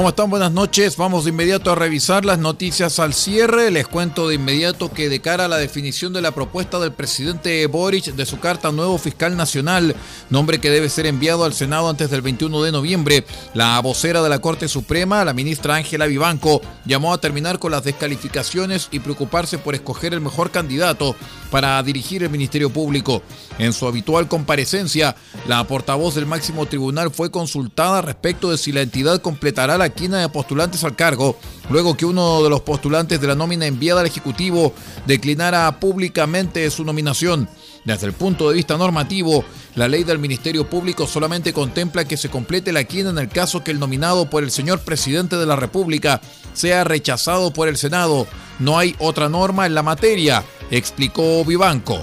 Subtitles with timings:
[0.00, 0.30] ¿Cómo están?
[0.30, 0.96] Buenas noches.
[0.96, 3.70] Vamos de inmediato a revisar las noticias al cierre.
[3.70, 7.66] Les cuento de inmediato que de cara a la definición de la propuesta del presidente
[7.66, 9.94] Boric de su carta nuevo fiscal nacional,
[10.30, 14.30] nombre que debe ser enviado al Senado antes del 21 de noviembre, la vocera de
[14.30, 19.58] la Corte Suprema, la ministra Ángela Vivanco, llamó a terminar con las descalificaciones y preocuparse
[19.58, 21.14] por escoger el mejor candidato
[21.50, 23.22] para dirigir el Ministerio Público.
[23.58, 25.14] En su habitual comparecencia,
[25.46, 30.18] la portavoz del máximo tribunal fue consultada respecto de si la entidad completará la quina
[30.18, 31.36] de postulantes al cargo,
[31.68, 34.72] luego que uno de los postulantes de la nómina enviada al Ejecutivo
[35.06, 37.48] declinara públicamente su nominación.
[37.84, 42.28] Desde el punto de vista normativo, la ley del Ministerio Público solamente contempla que se
[42.28, 45.56] complete la quina en el caso que el nominado por el señor presidente de la
[45.56, 46.20] República
[46.52, 48.26] sea rechazado por el Senado.
[48.58, 52.02] No hay otra norma en la materia, explicó Vivanco.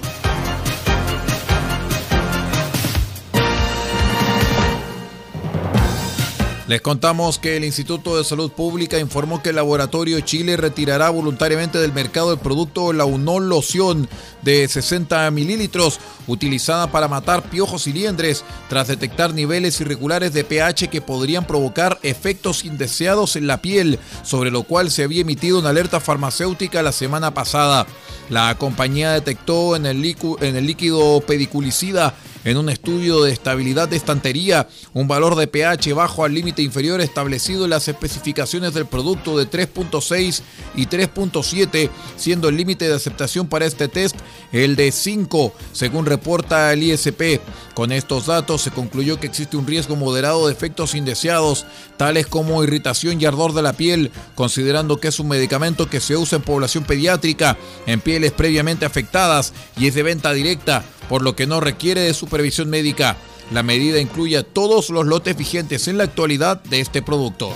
[6.68, 11.78] Les contamos que el Instituto de Salud Pública informó que el Laboratorio Chile retirará voluntariamente
[11.78, 14.10] del mercado el producto Launol Loción
[14.42, 20.90] de 60 mililitros utilizada para matar piojos y liendres tras detectar niveles irregulares de pH
[20.90, 25.70] que podrían provocar efectos indeseados en la piel, sobre lo cual se había emitido una
[25.70, 27.88] alerta farmacéutica la semana pasada.
[28.30, 32.14] La compañía detectó en el, líquido pediculicida
[32.48, 37.02] en un estudio de estabilidad de estantería un valor de pH bajo al límite inferior
[37.02, 40.42] establecido en las especificaciones del producto de 3.6
[40.76, 44.16] y 3.7, siendo el límite de aceptación para este test
[44.54, 47.42] el de 5, según reporta el ISP.
[47.74, 51.66] Con estos datos se concluyó que existe un riesgo moderado de efectos indeseados,
[51.98, 56.16] tales como irritación y ardor de la piel, considerando que es un medicamento que se
[56.16, 57.58] usa en población pediátrica,
[57.88, 62.14] en pieles previamente afectadas y es de venta directa por lo que no requiere de
[62.14, 63.18] supervisión médica.
[63.52, 67.54] La medida incluye a todos los lotes vigentes en la actualidad de este producto.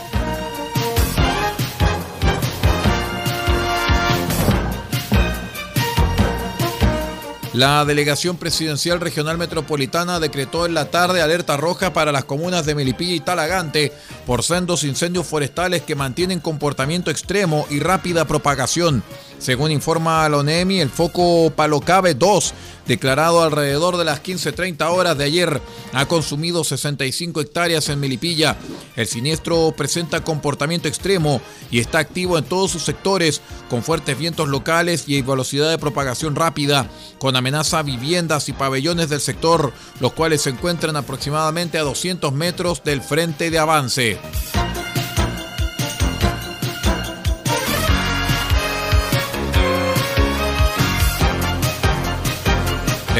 [7.54, 12.76] La Delegación Presidencial Regional Metropolitana decretó en la tarde alerta roja para las comunas de
[12.76, 13.92] Melipilla y Talagante
[14.26, 19.04] por sendos incendios forestales que mantienen comportamiento extremo y rápida propagación.
[19.38, 22.54] Según informa la ONEMI, el foco Palocabe 2,
[22.92, 25.62] declarado alrededor de las 15.30 horas de ayer,
[25.94, 28.58] ha consumido 65 hectáreas en Melipilla.
[28.98, 31.40] El siniestro presenta comportamiento extremo
[31.72, 36.36] y está activo en todos sus sectores, con fuertes vientos locales y velocidad de propagación
[36.36, 41.84] rápida, con amenaza a viviendas y pabellones del sector, los cuales se encuentran aproximadamente a
[41.84, 44.20] 200 metros del frente de avance.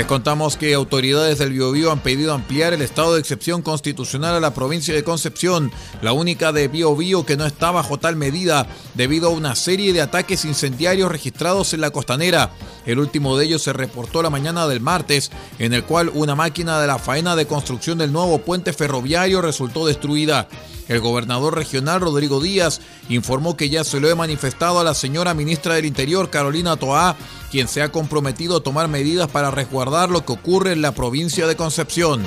[0.02, 4.40] Les contamos que autoridades del Biobío han pedido ampliar el estado de excepción constitucional a
[4.40, 9.28] la provincia de Concepción, la única de Biobío que no está bajo tal medida debido
[9.28, 12.50] a una serie de ataques incendiarios registrados en la costanera.
[12.86, 16.80] El último de ellos se reportó la mañana del martes, en el cual una máquina
[16.80, 20.48] de la faena de construcción del nuevo puente ferroviario resultó destruida.
[20.88, 25.34] El gobernador regional Rodrigo Díaz informó que ya se lo he manifestado a la señora
[25.34, 27.16] ministra del Interior Carolina Toá,
[27.52, 31.48] quien se ha comprometido a tomar medidas para resguardar lo que ocurre en la provincia
[31.48, 32.24] de Concepción.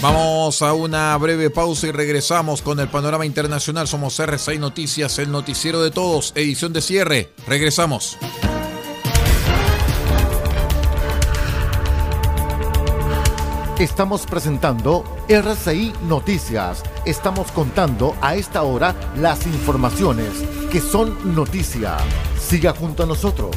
[0.00, 3.88] Vamos a una breve pausa y regresamos con el panorama internacional.
[3.88, 7.32] Somos R6 Noticias, el noticiero de todos, edición de cierre.
[7.48, 8.16] Regresamos.
[13.80, 16.84] Estamos presentando RCI Noticias.
[17.04, 20.30] Estamos contando a esta hora las informaciones
[20.70, 21.96] que son noticia.
[22.40, 23.56] Siga junto a nosotros.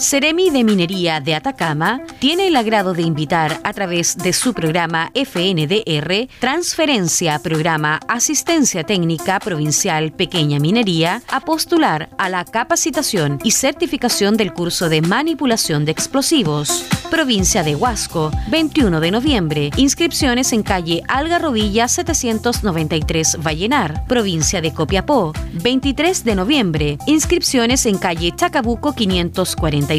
[0.00, 5.12] Ceremi de Minería de Atacama tiene el agrado de invitar a través de su programa
[5.14, 14.38] FNDR Transferencia Programa Asistencia Técnica Provincial Pequeña Minería a postular a la capacitación y certificación
[14.38, 16.86] del curso de manipulación de explosivos.
[17.10, 19.70] Provincia de Huasco, 21 de noviembre.
[19.76, 24.06] Inscripciones en calle Algarrobilla 793 Vallenar.
[24.06, 26.98] Provincia de Copiapó, 23 de noviembre.
[27.06, 29.89] Inscripciones en calle Chacabuco 540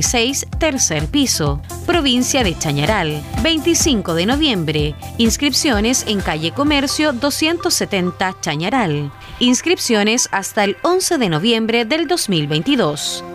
[0.57, 1.61] tercer piso.
[1.85, 4.95] Provincia de Chañaral, 25 de noviembre.
[5.17, 9.11] Inscripciones en calle Comercio 270 Chañaral.
[9.39, 13.25] Inscripciones hasta el 11 de noviembre del 2022.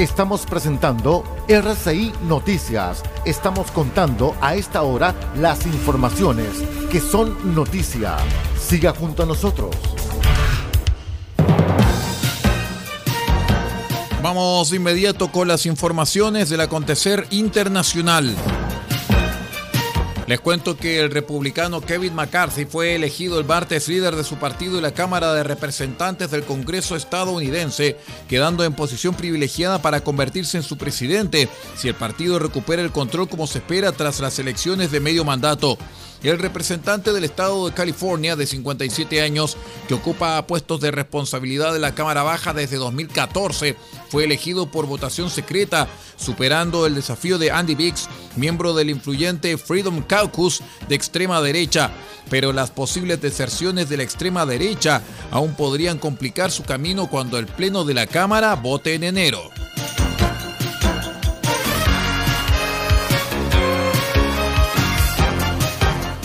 [0.00, 3.04] Estamos presentando RCI Noticias.
[3.24, 6.48] Estamos contando a esta hora las informaciones
[6.90, 8.16] que son noticia.
[8.58, 9.76] Siga junto a nosotros.
[14.24, 18.34] Vamos de inmediato con las informaciones del acontecer internacional.
[20.26, 24.78] Les cuento que el republicano Kevin McCarthy fue elegido el martes líder de su partido
[24.78, 30.62] y la Cámara de Representantes del Congreso estadounidense, quedando en posición privilegiada para convertirse en
[30.62, 35.00] su presidente si el partido recupera el control como se espera tras las elecciones de
[35.00, 35.76] medio mandato.
[36.24, 41.78] El representante del estado de California de 57 años, que ocupa puestos de responsabilidad de
[41.78, 43.76] la Cámara Baja desde 2014,
[44.08, 50.00] fue elegido por votación secreta, superando el desafío de Andy Biggs, miembro del influyente Freedom
[50.00, 51.90] Caucus de extrema derecha.
[52.30, 57.46] Pero las posibles deserciones de la extrema derecha aún podrían complicar su camino cuando el
[57.46, 59.53] Pleno de la Cámara vote en enero.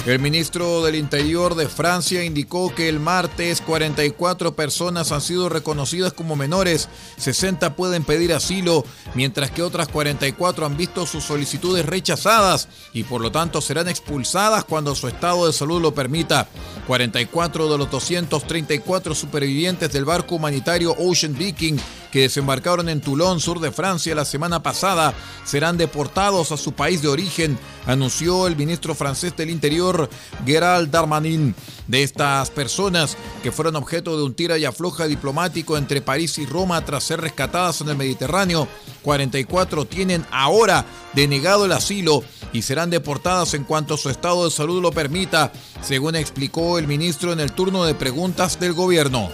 [0.10, 6.14] El ministro del Interior de Francia indicó que el martes 44 personas han sido reconocidas
[6.14, 12.70] como menores, 60 pueden pedir asilo, mientras que otras 44 han visto sus solicitudes rechazadas
[12.92, 16.48] y por lo tanto serán expulsadas cuando su estado de salud lo permita.
[16.88, 21.78] 44 de los 234 supervivientes del barco humanitario Ocean Viking
[22.12, 25.14] que desembarcaron en Toulon, sur de Francia, la semana pasada,
[25.46, 30.10] serán deportados a su país de origen, anunció el ministro francés del Interior,
[30.46, 31.56] Gerald Darmanin.
[31.88, 36.46] De estas personas que fueron objeto de un tira y afloja diplomático entre París y
[36.46, 38.68] Roma tras ser rescatadas en el Mediterráneo,
[39.02, 42.24] 44 tienen ahora denegado el asilo
[42.54, 45.52] y serán deportadas en cuanto su estado de salud lo permita,
[45.82, 49.30] según explicó el ministro en el turno de preguntas del gobierno.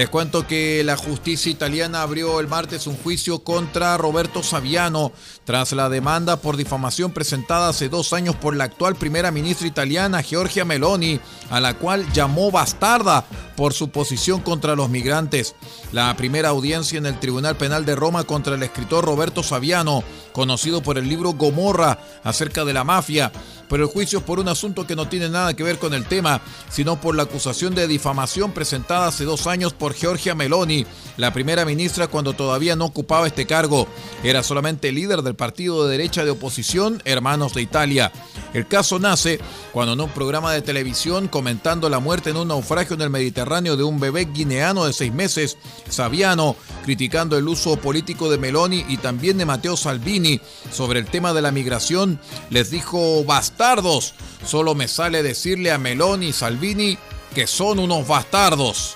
[0.00, 5.12] Les cuento que la justicia italiana abrió el martes un juicio contra Roberto Saviano
[5.44, 10.22] tras la demanda por difamación presentada hace dos años por la actual primera ministra italiana
[10.22, 13.26] Giorgia Meloni, a la cual llamó bastarda
[13.58, 15.54] por su posición contra los migrantes.
[15.92, 20.02] La primera audiencia en el Tribunal Penal de Roma contra el escritor Roberto Saviano,
[20.32, 23.32] conocido por el libro Gomorra acerca de la mafia,
[23.70, 26.04] pero el juicio es por un asunto que no tiene nada que ver con el
[26.04, 30.84] tema, sino por la acusación de difamación presentada hace dos años por Giorgia Meloni,
[31.16, 33.86] la primera ministra cuando todavía no ocupaba este cargo.
[34.24, 38.12] Era solamente líder del partido de derecha de oposición Hermanos de Italia.
[38.52, 39.38] El caso nace
[39.72, 43.76] cuando en un programa de televisión comentando la muerte en un naufragio en el Mediterráneo
[43.76, 45.56] de un bebé guineano de seis meses,
[45.88, 50.40] Saviano, criticando el uso político de Meloni y también de Matteo Salvini
[50.72, 54.14] sobre el tema de la migración, les dijo bastardos.
[54.44, 56.98] Solo me sale decirle a Meloni y Salvini
[57.34, 58.94] que son unos bastardos,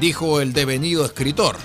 [0.00, 1.56] dijo el devenido escritor.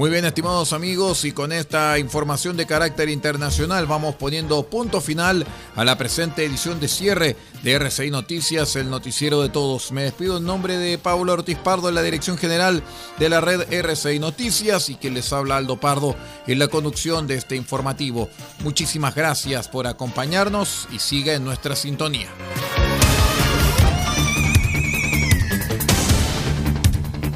[0.00, 5.46] Muy bien, estimados amigos, y con esta información de carácter internacional vamos poniendo punto final
[5.76, 9.92] a la presente edición de cierre de RCI Noticias, el noticiero de todos.
[9.92, 12.82] Me despido en nombre de Pablo Ortiz Pardo en la dirección general
[13.18, 16.16] de la red RCI Noticias y que les habla Aldo Pardo
[16.46, 18.30] en la conducción de este informativo.
[18.60, 22.30] Muchísimas gracias por acompañarnos y siga en nuestra sintonía.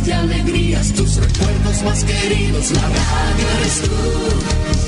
[0.00, 4.79] Penas y alegrías, tus recuerdos más queridos, la radio eres tú.